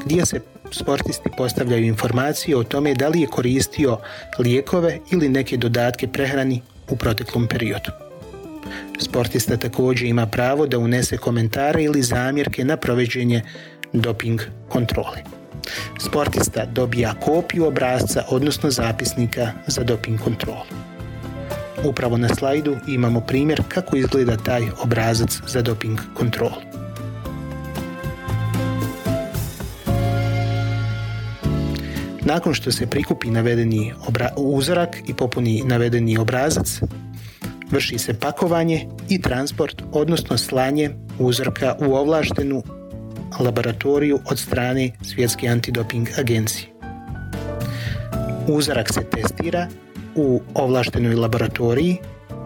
gdje 0.06 0.26
se 0.26 0.40
sportisti 0.72 1.30
postavljaju 1.38 1.86
informacije 1.86 2.58
o 2.58 2.64
tome 2.64 2.94
da 2.94 3.08
li 3.08 3.22
je 3.22 3.28
koristio 3.28 3.98
lijekove 4.40 5.00
ili 5.12 5.30
neke 5.30 5.58
dodatke 5.58 6.08
prehrani 6.08 6.62
u 6.90 6.96
proteklom 6.96 7.48
periodu. 7.48 7.92
Sportista 9.00 9.58
također 9.58 10.08
ima 10.08 10.26
pravo 10.26 10.68
da 10.68 10.80
unese 10.80 11.18
komentare 11.18 11.84
ili 11.84 12.04
zamjerke 12.04 12.66
na 12.66 12.78
provođenje 12.78 13.42
doping 13.94 14.42
kontrole. 14.70 15.18
Sportista 16.00 16.66
dobija 16.66 17.14
kopiju 17.14 17.66
obrazca, 17.66 18.24
odnosno 18.30 18.72
zapisnika 18.72 19.52
za 19.68 19.84
doping 19.84 20.20
kontrolu. 20.20 20.64
Upravo 21.84 22.18
na 22.18 22.30
slajdu 22.30 22.78
imamo 22.88 23.22
primjer 23.22 23.62
kako 23.68 23.98
izgleda 23.98 24.38
taj 24.38 24.64
obrazac 24.84 25.42
za 25.48 25.62
doping 25.62 26.00
kontrolu. 26.14 26.67
Nakon 32.28 32.54
što 32.54 32.72
se 32.72 32.88
prikupi 32.88 33.28
navedeni 33.28 33.94
uzorak 34.38 34.98
i 35.08 35.14
popuni 35.14 35.64
navedeni 35.66 36.18
obrazac, 36.18 36.82
vrši 37.72 37.98
se 37.98 38.14
pakovanje 38.14 38.88
i 39.10 39.22
transport, 39.22 39.82
odnosno 39.92 40.38
slanje 40.38 40.90
uzorka 41.20 41.76
u 41.80 41.96
ovlaštenu 41.96 42.64
laboratoriju 43.40 44.20
od 44.26 44.40
strane 44.40 44.92
Svjetske 45.02 45.48
antidoping 45.48 46.08
agencije. 46.20 46.68
Uzorak 48.48 48.94
se 48.94 49.04
testira 49.04 49.68
u 50.16 50.42
ovlaštenoj 50.54 51.16
laboratoriji 51.16 51.98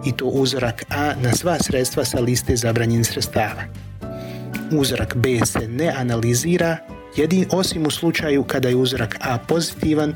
i 0.06 0.12
to 0.12 0.26
uzorak 0.26 0.84
A 0.90 1.14
na 1.24 1.32
sva 1.34 1.58
sredstva 1.60 2.06
sa 2.06 2.20
liste 2.20 2.56
zabranjenih 2.56 3.08
sredstava. 3.08 3.64
Uzorak 4.72 5.16
B 5.16 5.46
se 5.46 5.68
ne 5.68 5.94
analizira 5.98 6.78
jedin 7.16 7.46
osim 7.52 7.86
u 7.86 7.92
slučaju 7.92 8.44
kada 8.44 8.70
je 8.70 8.76
uzorak 8.76 9.18
A 9.22 9.38
pozitivan 9.38 10.14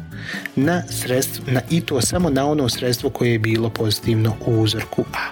na 0.55 0.83
sredstvo, 0.89 1.43
na, 1.51 1.61
i 1.69 1.81
to 1.81 2.01
samo 2.01 2.29
na 2.29 2.47
ono 2.47 2.69
sredstvo 2.69 3.09
koje 3.09 3.31
je 3.31 3.39
bilo 3.39 3.69
pozitivno 3.69 4.35
u 4.45 4.61
uzorku 4.61 5.05
A. 5.13 5.31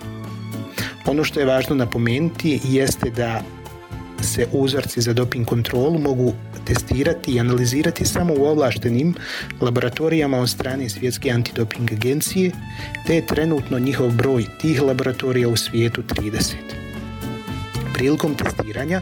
Ono 1.06 1.24
što 1.24 1.40
je 1.40 1.46
važno 1.46 1.76
napomenuti 1.76 2.60
jeste 2.64 3.10
da 3.10 3.42
se 4.24 4.48
uzorci 4.52 5.02
za 5.02 5.14
doping 5.14 5.46
kontrolu 5.46 6.00
mogu 6.00 6.34
testirati 6.66 7.32
i 7.32 7.40
analizirati 7.40 8.06
samo 8.06 8.34
u 8.38 8.46
ovlaštenim 8.46 9.16
laboratorijama 9.62 10.38
od 10.40 10.50
strane 10.50 10.90
Svjetske 10.90 11.32
antidoping 11.32 11.92
agencije, 11.92 12.52
te 13.08 13.16
je 13.16 13.26
trenutno 13.26 13.80
njihov 13.80 14.12
broj 14.12 14.46
tih 14.62 14.82
laboratorija 14.82 15.48
u 15.48 15.56
svijetu 15.56 16.02
30. 16.02 16.54
Prilikom 17.94 18.36
testiranja 18.36 19.02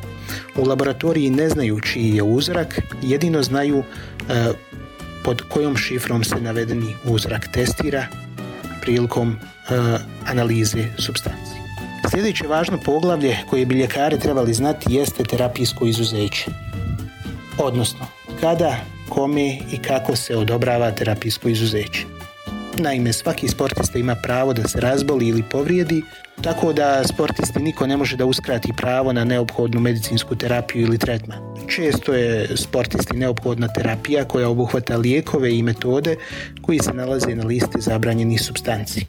u 0.55 0.65
laboratoriji 0.65 1.29
ne 1.29 1.49
znaju 1.49 1.79
čiji 1.79 2.15
je 2.15 2.23
uzrak, 2.23 2.79
jedino 3.01 3.43
znaju 3.43 3.83
e, 4.29 4.51
pod 5.23 5.41
kojom 5.41 5.77
šifrom 5.77 6.23
se 6.23 6.41
navedeni 6.41 6.95
uzrak 7.05 7.47
testira 7.53 8.07
prilikom 8.81 9.31
e, 9.31 9.37
analize 10.25 10.85
substanci. 10.97 11.61
Sljedeće 12.11 12.47
važno 12.47 12.77
poglavlje 12.85 13.37
koje 13.49 13.65
bi 13.65 13.75
ljekari 13.75 14.19
trebali 14.19 14.53
znati 14.53 14.93
jeste 14.93 15.23
terapijsko 15.23 15.85
izuzeće. 15.85 16.45
Odnosno, 17.57 18.07
kada, 18.41 18.75
kome 19.09 19.57
i 19.71 19.77
kako 19.77 20.15
se 20.15 20.37
odobrava 20.37 20.91
terapijsko 20.91 21.49
izuzeće. 21.49 22.20
Naime, 22.77 23.13
svaki 23.13 23.47
sportista 23.47 23.99
ima 23.99 24.15
pravo 24.15 24.53
da 24.53 24.67
se 24.67 24.79
razboli 24.79 25.27
ili 25.27 25.43
povrijedi, 25.43 26.03
tako 26.41 26.73
da 26.73 27.03
sportisti 27.07 27.59
niko 27.59 27.87
ne 27.87 27.97
može 27.97 28.17
da 28.17 28.25
uskrati 28.25 28.73
pravo 28.77 29.13
na 29.13 29.23
neophodnu 29.23 29.79
medicinsku 29.79 30.35
terapiju 30.35 30.81
ili 30.81 30.97
tretman. 30.97 31.39
Često 31.67 32.13
je 32.13 32.57
sportisti 32.57 33.17
neophodna 33.17 33.67
terapija 33.67 34.25
koja 34.25 34.49
obuhvata 34.49 34.97
lijekove 34.97 35.57
i 35.57 35.63
metode 35.63 36.15
koji 36.61 36.79
se 36.79 36.93
nalaze 36.93 37.35
na 37.35 37.45
listi 37.45 37.81
zabranjenih 37.81 38.41
substanci. 38.41 39.05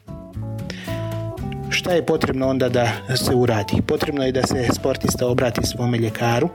Šta 1.71 1.93
je 1.93 2.07
potrebno 2.07 2.49
onda 2.49 2.69
da 2.69 2.93
se 3.17 3.35
uradi? 3.35 3.83
Potrebno 3.87 4.25
je 4.25 4.33
da 4.33 4.47
se 4.47 4.69
sportista 4.75 5.27
obrati 5.27 5.67
svome 5.67 5.99
ljekaru 5.99 6.49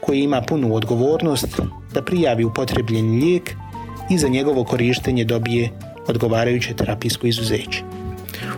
koji 0.00 0.20
ima 0.20 0.42
punu 0.42 0.74
odgovornost 0.74 1.60
da 1.94 2.02
prijavi 2.02 2.44
upotrebljeni 2.44 3.24
lijek 3.24 3.50
i 4.10 4.18
za 4.18 4.28
njegovo 4.28 4.64
korištenje 4.64 5.24
dobije 5.24 5.70
odgovarajuće 6.08 6.74
terapijsko 6.74 7.26
izuzeće. 7.26 7.82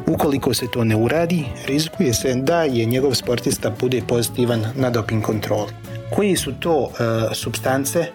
Ukoliko 0.07 0.55
se 0.55 0.67
to 0.73 0.85
ne 0.85 0.97
uradi, 0.97 1.45
rizikuje 1.67 2.15
se 2.15 2.35
da 2.35 2.63
je 2.63 2.85
njegov 2.85 3.15
sportista 3.15 3.71
bude 3.81 4.03
pozitivan 4.09 4.65
na 4.77 4.91
doping 4.91 5.23
kontroli. 5.23 5.73
Koji 6.11 6.37
su 6.37 6.53
to 6.61 6.79
uh, 6.79 6.91
substance 7.33 8.07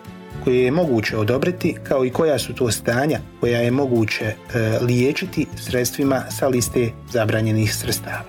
koje 0.43 0.63
je 0.63 0.71
moguće 0.71 1.17
odobriti 1.17 1.75
kao 1.83 2.05
i 2.05 2.09
koja 2.09 2.39
su 2.39 2.53
to 2.53 2.71
stanja 2.71 3.19
koja 3.39 3.59
je 3.59 3.71
moguće 3.71 4.25
e, 4.25 4.35
liječiti 4.81 5.45
sredstvima 5.55 6.23
sa 6.29 6.47
liste 6.47 6.91
zabranjenih 7.11 7.75
sredstava. 7.75 8.23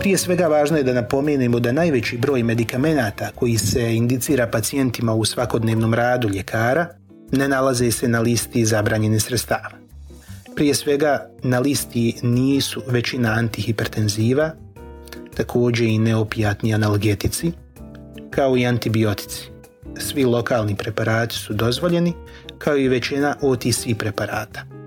Prije 0.00 0.18
svega 0.18 0.46
važno 0.46 0.76
je 0.76 0.82
da 0.82 0.92
napomenemo 0.92 1.60
da 1.60 1.72
najveći 1.72 2.18
broj 2.18 2.42
medikamenata 2.42 3.30
koji 3.34 3.58
se 3.58 3.96
indicira 3.96 4.46
pacijentima 4.46 5.14
u 5.14 5.24
svakodnevnom 5.24 5.94
radu 5.94 6.28
ljekara 6.28 6.97
ne 7.32 7.48
nalaze 7.48 7.90
se 7.90 8.08
na 8.08 8.20
listi 8.20 8.64
zabranjenih 8.64 9.22
sredstava. 9.22 9.70
Prije 10.56 10.74
svega 10.74 11.30
na 11.42 11.58
listi 11.58 12.14
nisu 12.22 12.82
većina 12.86 13.30
antihipertenziva, 13.30 14.50
također 15.36 15.86
i 15.86 15.98
neopijatni 15.98 16.74
analgetici, 16.74 17.52
kao 18.30 18.56
i 18.56 18.66
antibiotici. 18.66 19.50
Svi 19.98 20.24
lokalni 20.24 20.76
preparati 20.76 21.34
su 21.34 21.54
dozvoljeni, 21.54 22.12
kao 22.58 22.76
i 22.76 22.88
većina 22.88 23.36
OTC 23.42 23.86
preparata. 23.98 24.77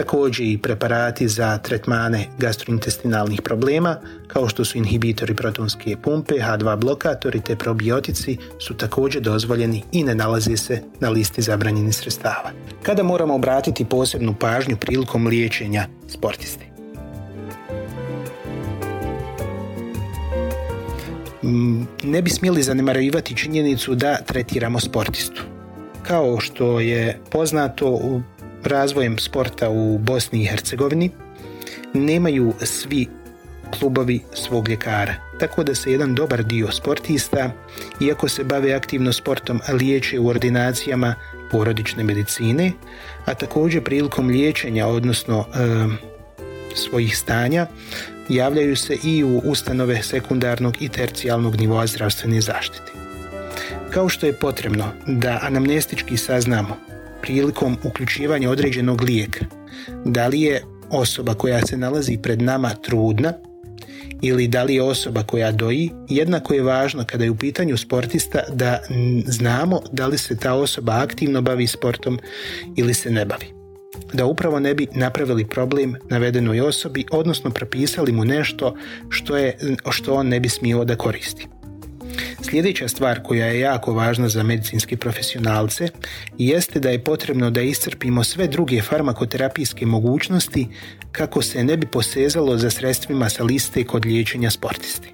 Također 0.00 0.46
i 0.46 0.58
preparati 0.58 1.28
za 1.28 1.58
tretmane 1.58 2.26
gastrointestinalnih 2.38 3.42
problema, 3.42 3.96
kao 4.26 4.48
što 4.48 4.64
su 4.64 4.78
inhibitori 4.78 5.34
protonske 5.34 5.96
pumpe, 6.02 6.34
H2 6.34 6.76
blokatori 6.76 7.40
te 7.40 7.56
probiotici 7.56 8.36
su 8.58 8.74
također 8.74 9.22
dozvoljeni 9.22 9.82
i 9.92 10.04
ne 10.04 10.14
nalaze 10.14 10.56
se 10.56 10.82
na 11.00 11.10
listi 11.10 11.42
zabranjenih 11.42 11.96
sredstava. 11.96 12.50
Kada 12.82 13.02
moramo 13.02 13.34
obratiti 13.34 13.84
posebnu 13.84 14.34
pažnju 14.40 14.76
prilikom 14.76 15.26
liječenja 15.26 15.86
sportisti? 16.08 16.64
Mm, 21.42 21.82
ne 22.02 22.22
bi 22.22 22.30
smjeli 22.30 22.62
zanemarivati 22.62 23.36
činjenicu 23.36 23.94
da 23.94 24.16
tretiramo 24.16 24.80
sportistu. 24.80 25.42
Kao 26.02 26.40
što 26.40 26.80
je 26.80 27.20
poznato, 27.30 27.86
razvojem 28.64 29.18
sporta 29.18 29.70
u 29.70 29.98
Bosni 29.98 30.42
i 30.42 30.46
Hercegovini 30.46 31.10
nemaju 31.94 32.54
svi 32.62 33.06
klubovi 33.78 34.20
svog 34.34 34.68
ljekara. 34.68 35.14
Tako 35.40 35.64
da 35.64 35.74
se 35.74 35.92
jedan 35.92 36.14
dobar 36.14 36.42
dio 36.44 36.72
sportista, 36.72 37.50
iako 38.00 38.28
se 38.28 38.44
bave 38.44 38.72
aktivno 38.72 39.12
sportom, 39.12 39.60
liječe 39.72 40.18
u 40.18 40.28
ordinacijama 40.28 41.14
porodične 41.50 42.04
medicine, 42.04 42.72
a 43.24 43.34
također 43.34 43.84
prilikom 43.84 44.28
liječenja, 44.28 44.86
odnosno 44.86 45.44
svojih 46.74 47.18
stanja, 47.18 47.66
javljaju 48.28 48.76
se 48.76 48.98
i 49.04 49.24
u 49.24 49.38
ustanove 49.44 50.02
sekundarnog 50.02 50.82
i 50.82 50.88
tercijalnog 50.88 51.56
nivoa 51.56 51.86
zdravstvene 51.86 52.40
zaštite. 52.40 52.92
Kao 53.90 54.08
što 54.08 54.26
je 54.26 54.32
potrebno 54.32 54.84
da 55.06 55.38
anamnestički 55.42 56.16
saznamo 56.16 56.89
prilikom 57.22 57.76
uključivanja 57.84 58.50
određenog 58.50 59.02
lijeka 59.02 59.44
da 60.04 60.26
li 60.26 60.40
je 60.40 60.62
osoba 60.90 61.34
koja 61.34 61.66
se 61.66 61.76
nalazi 61.76 62.18
pred 62.22 62.42
nama 62.42 62.74
trudna 62.74 63.32
ili 64.22 64.48
da 64.48 64.62
li 64.62 64.74
je 64.74 64.82
osoba 64.82 65.22
koja 65.22 65.52
doji, 65.52 65.90
jednako 66.08 66.54
je 66.54 66.62
važno 66.62 67.04
kada 67.06 67.24
je 67.24 67.30
u 67.30 67.36
pitanju 67.36 67.76
sportista 67.76 68.40
da 68.52 68.80
znamo 69.26 69.80
da 69.92 70.06
li 70.06 70.18
se 70.18 70.36
ta 70.36 70.54
osoba 70.54 71.00
aktivno 71.02 71.42
bavi 71.42 71.66
sportom 71.66 72.18
ili 72.76 72.94
se 72.94 73.10
ne 73.10 73.24
bavi. 73.24 73.46
Da 74.12 74.26
upravo 74.26 74.60
ne 74.60 74.74
bi 74.74 74.86
napravili 74.94 75.48
problem 75.48 75.94
navedenoj 76.08 76.60
osobi, 76.60 77.04
odnosno 77.10 77.50
propisali 77.50 78.12
mu 78.12 78.24
nešto 78.24 78.76
što, 79.08 79.36
je, 79.36 79.56
što 79.90 80.14
on 80.14 80.28
ne 80.28 80.40
bi 80.40 80.48
smio 80.48 80.84
da 80.84 80.96
koristi. 80.96 81.46
Sljedeća 82.50 82.88
stvar 82.88 83.22
koja 83.22 83.46
je 83.46 83.60
jako 83.60 83.92
važna 83.92 84.28
za 84.28 84.42
medicinske 84.42 84.96
profesionalce 84.96 85.88
jeste 86.38 86.80
da 86.80 86.90
je 86.90 87.04
potrebno 87.04 87.50
da 87.50 87.62
iscrpimo 87.62 88.24
sve 88.24 88.46
druge 88.46 88.82
farmakoterapijske 88.82 89.86
mogućnosti 89.86 90.68
kako 91.12 91.42
se 91.42 91.64
ne 91.64 91.76
bi 91.76 91.86
posezalo 91.86 92.58
za 92.58 92.70
sredstvima 92.70 93.28
sa 93.28 93.44
liste 93.44 93.84
kod 93.84 94.06
liječenja 94.06 94.50
sportisti. 94.50 95.08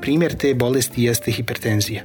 Primjer 0.00 0.34
te 0.34 0.54
bolesti 0.54 1.02
jeste 1.02 1.32
hipertenzija. 1.32 2.02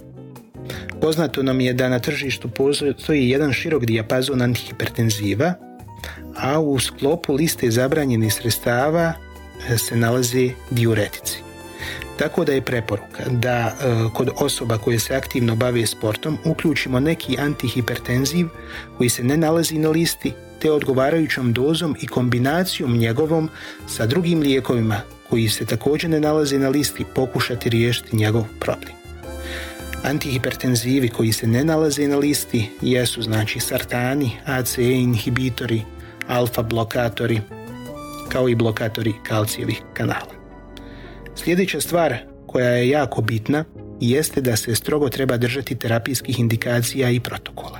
Poznato 1.01 1.43
nam 1.43 1.61
je 1.61 1.73
da 1.73 1.89
na 1.89 1.99
tržištu 1.99 2.49
postoji 2.49 3.29
jedan 3.29 3.53
širok 3.53 3.85
dijapazon 3.85 4.41
antihipertenziva, 4.41 5.53
a 6.35 6.59
u 6.59 6.79
sklopu 6.79 7.33
liste 7.33 7.71
zabranjenih 7.71 8.33
sredstava 8.33 9.13
se 9.77 9.95
nalaze 9.95 10.49
diuretici. 10.71 11.44
Tako 12.19 12.45
da 12.45 12.51
je 12.51 12.61
preporuka 12.61 13.23
da 13.29 13.51
e, 13.51 13.73
kod 14.13 14.29
osoba 14.35 14.77
koje 14.77 14.99
se 14.99 15.15
aktivno 15.15 15.55
bave 15.55 15.85
sportom 15.85 16.37
uključimo 16.45 16.99
neki 16.99 17.37
antihipertenziv 17.39 18.47
koji 18.97 19.09
se 19.09 19.23
ne 19.23 19.37
nalazi 19.37 19.77
na 19.77 19.89
listi 19.89 20.33
te 20.59 20.71
odgovarajućom 20.71 21.53
dozom 21.53 21.95
i 22.01 22.07
kombinacijom 22.07 22.97
njegovom 22.97 23.49
sa 23.87 24.05
drugim 24.05 24.39
lijekovima 24.39 25.01
koji 25.29 25.49
se 25.49 25.65
također 25.65 26.09
ne 26.09 26.19
nalaze 26.19 26.59
na 26.59 26.69
listi 26.69 27.05
pokušati 27.15 27.69
riješiti 27.69 28.15
njegov 28.15 28.43
problem. 28.59 28.93
Antihipertenzivi 30.03 31.09
koji 31.09 31.33
se 31.33 31.47
ne 31.47 31.63
nalaze 31.63 32.07
na 32.07 32.17
listi 32.17 32.69
jesu 32.81 33.21
znači 33.21 33.59
sartani, 33.59 34.31
ACE 34.45 34.91
inhibitori, 34.91 35.81
alfa 36.27 36.61
blokatori, 36.61 37.41
kao 38.29 38.49
i 38.49 38.55
blokatori 38.55 39.13
kalcijevih 39.23 39.81
kanala. 39.93 40.34
Sljedeća 41.35 41.81
stvar 41.81 42.15
koja 42.47 42.69
je 42.69 42.89
jako 42.89 43.21
bitna 43.21 43.63
jeste 44.01 44.41
da 44.41 44.55
se 44.55 44.75
strogo 44.75 45.09
treba 45.09 45.37
držati 45.37 45.75
terapijskih 45.75 46.39
indikacija 46.39 47.09
i 47.09 47.19
protokola. 47.19 47.79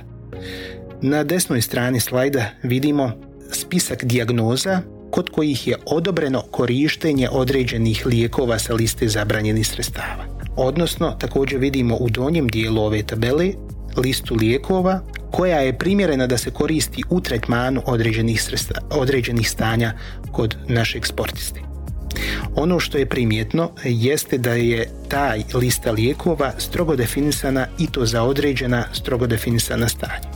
Na 1.02 1.24
desnoj 1.24 1.62
strani 1.62 2.00
slajda 2.00 2.44
vidimo 2.62 3.12
spisak 3.52 4.04
dijagnoza 4.04 4.80
kod 5.10 5.30
kojih 5.30 5.68
je 5.68 5.76
odobreno 5.86 6.42
korištenje 6.50 7.28
određenih 7.30 8.06
lijekova 8.06 8.58
sa 8.58 8.74
liste 8.74 9.08
zabranjenih 9.08 9.68
sredstava. 9.68 10.24
Odnosno, 10.56 11.10
također 11.10 11.58
vidimo 11.58 11.96
u 11.96 12.10
donjem 12.10 12.48
dijelu 12.48 12.82
ove 12.82 13.02
tabele 13.02 13.52
listu 13.96 14.34
lijekova 14.34 15.00
koja 15.30 15.58
je 15.58 15.78
primjerena 15.78 16.26
da 16.26 16.38
se 16.38 16.50
koristi 16.50 17.02
u 17.10 17.20
tretmanu 17.20 17.82
određenih, 17.86 18.42
određenih 18.90 19.50
stanja 19.50 19.92
kod 20.32 20.56
našeg 20.68 21.06
sportisti. 21.06 21.65
Ono 22.56 22.80
što 22.80 22.98
je 22.98 23.06
primjetno 23.06 23.70
jeste 23.84 24.38
da 24.38 24.52
je 24.52 24.88
taj 25.08 25.42
lista 25.54 25.92
lijekova 25.92 26.52
strogo 26.58 26.96
definisana 26.96 27.66
i 27.78 27.86
to 27.86 28.06
za 28.06 28.22
određena 28.22 28.84
strogo 28.92 29.26
definisana 29.26 29.88
stanja. 29.88 30.28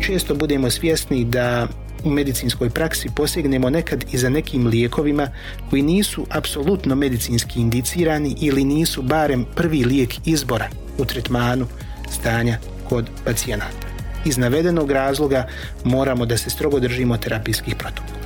Često 0.00 0.34
budemo 0.34 0.70
svjesni 0.70 1.24
da 1.24 1.68
u 2.04 2.10
medicinskoj 2.10 2.70
praksi 2.70 3.08
posegnemo 3.16 3.70
nekad 3.70 4.04
i 4.12 4.18
za 4.18 4.28
nekim 4.28 4.66
lijekovima 4.66 5.28
koji 5.70 5.82
nisu 5.82 6.26
apsolutno 6.30 6.94
medicinski 6.94 7.60
indicirani 7.60 8.36
ili 8.40 8.64
nisu 8.64 9.02
barem 9.02 9.46
prvi 9.56 9.84
lijek 9.84 10.26
izbora 10.26 10.68
u 10.98 11.04
tretmanu 11.04 11.66
stanja 12.10 12.58
kod 12.88 13.06
pacijenata. 13.24 13.86
Iz 14.24 14.38
navedenog 14.38 14.90
razloga 14.90 15.48
moramo 15.84 16.26
da 16.26 16.36
se 16.36 16.50
strogo 16.50 16.80
držimo 16.80 17.16
terapijskih 17.16 17.74
protokola. 17.76 18.21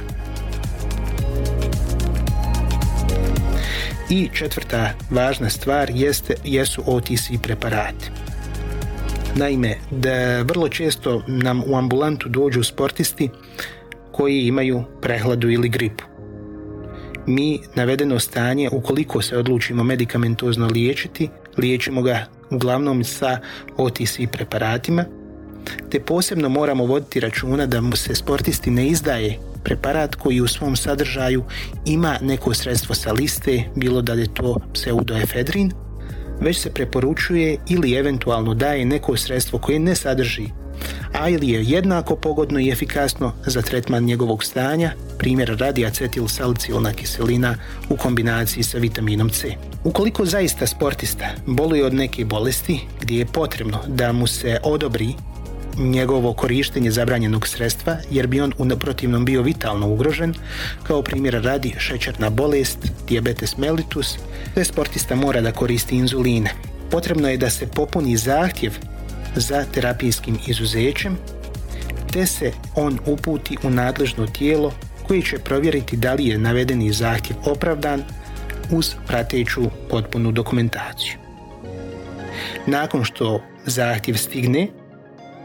I 4.10 4.28
četvrta 4.32 4.90
važna 5.10 5.50
stvar 5.50 5.90
jeste, 5.94 6.34
jesu 6.44 6.82
OTC 6.86 7.42
preparati. 7.42 8.10
Naime, 9.34 9.76
da 9.90 10.42
vrlo 10.42 10.68
često 10.68 11.22
nam 11.26 11.62
u 11.66 11.76
ambulantu 11.76 12.28
dođu 12.28 12.62
sportisti 12.62 13.30
koji 14.12 14.46
imaju 14.46 14.82
prehladu 15.02 15.50
ili 15.50 15.68
gripu. 15.68 16.04
Mi 17.26 17.60
navedeno 17.74 18.18
stanje, 18.18 18.68
ukoliko 18.72 19.22
se 19.22 19.38
odlučimo 19.38 19.84
medikamentozno 19.84 20.66
liječiti, 20.66 21.28
liječimo 21.56 22.02
ga 22.02 22.26
uglavnom 22.50 23.04
sa 23.04 23.38
OTC 23.76 24.18
preparatima, 24.32 25.04
te 25.90 26.00
posebno 26.00 26.48
moramo 26.48 26.84
voditi 26.84 27.20
računa 27.20 27.66
da 27.66 27.80
mu 27.80 27.96
se 27.96 28.14
sportisti 28.14 28.70
ne 28.70 28.86
izdaje 28.86 29.38
preparat 29.66 30.14
koji 30.14 30.40
u 30.40 30.46
svom 30.46 30.76
sadržaju 30.76 31.44
ima 31.86 32.18
neko 32.22 32.54
sredstvo 32.54 32.94
sa 32.94 33.12
liste, 33.12 33.62
bilo 33.74 34.02
da 34.02 34.12
je 34.12 34.34
to 34.34 34.60
pseudoefedrin, 34.74 35.72
već 36.40 36.58
se 36.58 36.70
preporučuje 36.70 37.56
ili 37.68 37.94
eventualno 37.94 38.54
daje 38.54 38.84
neko 38.84 39.16
sredstvo 39.16 39.58
koje 39.58 39.78
ne 39.78 39.94
sadrži, 39.94 40.46
a 41.12 41.28
ili 41.28 41.48
je 41.48 41.64
jednako 41.64 42.16
pogodno 42.16 42.60
i 42.60 42.70
efikasno 42.70 43.32
za 43.46 43.62
tretman 43.62 44.04
njegovog 44.04 44.44
stanja, 44.44 44.92
primjer 45.18 45.56
radi 45.58 45.86
acetil 45.86 46.28
salicilna 46.28 46.92
kiselina 46.92 47.54
u 47.88 47.96
kombinaciji 47.96 48.62
sa 48.62 48.78
vitaminom 48.78 49.30
C. 49.30 49.54
Ukoliko 49.84 50.24
zaista 50.24 50.66
sportista 50.66 51.26
boluje 51.46 51.86
od 51.86 51.94
neke 51.94 52.24
bolesti 52.24 52.80
gdje 53.00 53.18
je 53.18 53.26
potrebno 53.26 53.78
da 53.86 54.12
mu 54.12 54.26
se 54.26 54.58
odobri 54.62 55.14
njegovo 55.78 56.32
korištenje 56.32 56.90
zabranjenog 56.90 57.48
sredstva 57.48 57.96
jer 58.10 58.26
bi 58.26 58.40
on 58.40 58.52
u 58.58 58.78
protivnom 58.78 59.24
bio 59.24 59.42
vitalno 59.42 59.88
ugrožen, 59.88 60.34
kao 60.82 61.02
primjer 61.02 61.42
radi 61.42 61.74
šećerna 61.78 62.30
bolest, 62.30 62.78
diabetes 63.08 63.56
mellitus, 63.56 64.18
te 64.54 64.64
sportista 64.64 65.14
mora 65.14 65.40
da 65.40 65.52
koristi 65.52 65.96
inzuline. 65.96 66.50
Potrebno 66.90 67.28
je 67.28 67.36
da 67.36 67.50
se 67.50 67.66
popuni 67.66 68.16
zahtjev 68.16 68.72
za 69.36 69.64
terapijskim 69.72 70.38
izuzećem, 70.46 71.18
te 72.12 72.26
se 72.26 72.52
on 72.74 72.98
uputi 73.06 73.56
u 73.62 73.70
nadležno 73.70 74.26
tijelo 74.26 74.72
koji 75.06 75.22
će 75.22 75.38
provjeriti 75.38 75.96
da 75.96 76.14
li 76.14 76.26
je 76.26 76.38
navedeni 76.38 76.92
zahtjev 76.92 77.36
opravdan, 77.44 78.02
uz 78.70 78.94
prateću 79.06 79.62
potpunu 79.90 80.32
dokumentaciju. 80.32 81.14
Nakon 82.66 83.04
što 83.04 83.42
zahtjev 83.66 84.14
stigne, 84.14 84.68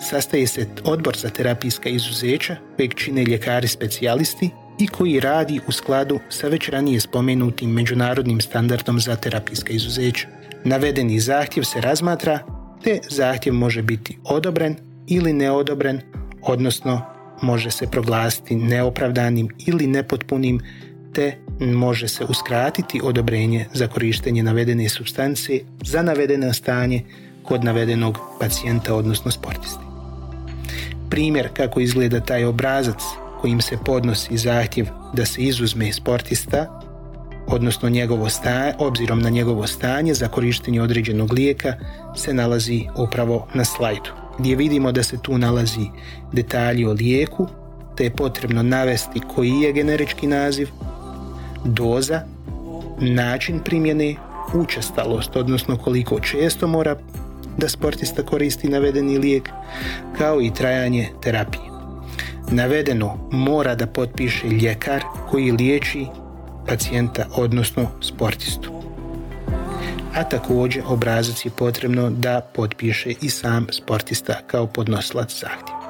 sastaje 0.01 0.47
se 0.47 0.67
odbor 0.83 1.17
za 1.17 1.29
terapijska 1.29 1.89
izuzeća 1.89 2.55
kojeg 2.75 2.93
čine 2.93 3.23
ljekari 3.23 3.67
specijalisti 3.67 4.49
i 4.79 4.87
koji 4.87 5.19
radi 5.19 5.59
u 5.67 5.71
skladu 5.71 6.19
sa 6.29 6.47
već 6.47 6.69
ranije 6.69 6.99
spomenutim 6.99 7.71
međunarodnim 7.71 8.41
standardom 8.41 8.99
za 8.99 9.15
terapijska 9.15 9.73
izuzeća. 9.73 10.27
Navedeni 10.63 11.19
zahtjev 11.19 11.63
se 11.63 11.81
razmatra 11.81 12.39
te 12.83 12.99
zahtjev 13.09 13.53
može 13.53 13.81
biti 13.81 14.17
odobren 14.23 14.75
ili 15.07 15.33
neodobren, 15.33 16.01
odnosno 16.41 17.01
može 17.41 17.71
se 17.71 17.87
proglasiti 17.87 18.55
neopravdanim 18.55 19.47
ili 19.67 19.87
nepotpunim 19.87 20.61
te 21.13 21.37
može 21.59 22.07
se 22.07 22.25
uskratiti 22.25 23.01
odobrenje 23.03 23.65
za 23.73 23.87
korištenje 23.87 24.43
navedene 24.43 24.89
substance 24.89 25.59
za 25.83 26.01
navedeno 26.01 26.53
stanje 26.53 27.03
kod 27.43 27.63
navedenog 27.63 28.19
pacijenta 28.39 28.95
odnosno 28.95 29.31
sportisti. 29.31 29.90
Primjer 31.11 31.49
kako 31.53 31.79
izgleda 31.79 32.19
taj 32.19 32.45
obrazac 32.45 33.01
kojim 33.41 33.61
se 33.61 33.77
podnosi 33.85 34.37
zahtjev 34.37 34.85
da 35.13 35.25
se 35.25 35.41
izuzme 35.41 35.93
sportista 35.93 36.81
odnosno 37.47 37.89
njegovo 37.89 38.29
stanje, 38.29 38.73
obzirom 38.79 39.21
na 39.21 39.29
njegovo 39.29 39.67
stanje 39.67 40.13
za 40.13 40.27
korištenje 40.27 40.81
određenog 40.81 41.33
lijeka 41.33 41.73
se 42.15 42.33
nalazi 42.33 42.85
upravo 42.97 43.47
na 43.53 43.65
slajdu 43.65 44.09
gdje 44.39 44.55
vidimo 44.55 44.91
da 44.91 45.03
se 45.03 45.17
tu 45.21 45.37
nalazi 45.37 45.85
detalji 46.31 46.85
o 46.85 46.93
lijeku 46.93 47.47
te 47.97 48.03
je 48.03 48.15
potrebno 48.15 48.63
navesti 48.63 49.21
koji 49.35 49.51
je 49.61 49.73
generički 49.73 50.27
naziv, 50.27 50.69
doza, 51.65 52.21
način 52.99 53.59
primjene, 53.59 54.15
učestalost, 54.53 55.35
odnosno 55.35 55.77
koliko 55.77 56.19
često 56.19 56.67
mora 56.67 56.95
da 57.57 57.69
sportista 57.69 58.23
koristi 58.23 58.69
navedeni 58.69 59.17
lijek, 59.17 59.49
kao 60.17 60.41
i 60.41 60.53
trajanje 60.53 61.09
terapije. 61.21 61.63
Navedeno 62.51 63.29
mora 63.31 63.75
da 63.75 63.87
potpiše 63.87 64.47
ljekar 64.47 65.03
koji 65.29 65.51
liječi 65.51 66.05
pacijenta, 66.67 67.25
odnosno 67.35 67.87
sportistu. 68.01 68.71
A 70.15 70.23
također 70.23 70.83
obrazac 70.87 71.45
je 71.45 71.51
potrebno 71.51 72.09
da 72.09 72.41
potpiše 72.53 73.13
i 73.21 73.29
sam 73.29 73.67
sportista 73.71 74.33
kao 74.47 74.67
podnosilac 74.67 75.39
zahtjeva. 75.39 75.80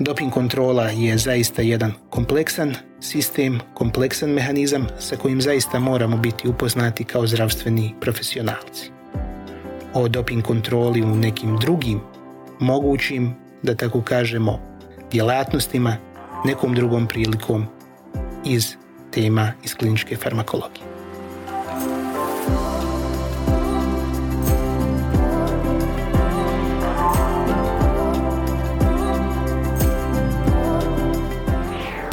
Doping 0.00 0.32
kontrola 0.32 0.90
je 0.90 1.18
zaista 1.18 1.62
jedan 1.62 1.92
kompleksan 2.10 2.74
sistem, 3.00 3.60
kompleksan 3.74 4.30
mehanizam 4.30 4.86
sa 4.98 5.16
kojim 5.16 5.40
zaista 5.40 5.78
moramo 5.78 6.16
biti 6.16 6.48
upoznati 6.48 7.04
kao 7.04 7.26
zdravstveni 7.26 7.94
profesionalci. 8.00 8.90
O 9.94 10.08
doping 10.08 10.42
kontroli 10.42 11.02
u 11.02 11.14
nekim 11.14 11.56
drugim 11.56 12.00
mogućim, 12.60 13.34
da 13.62 13.74
tako 13.74 14.02
kažemo, 14.02 14.60
djelatnostima 15.10 15.96
nekom 16.44 16.74
drugom 16.74 17.06
prilikom 17.06 17.66
iz 18.44 18.76
tema 19.10 19.52
iz 19.64 19.74
kliničke 19.74 20.16
farmakologije. 20.16 20.93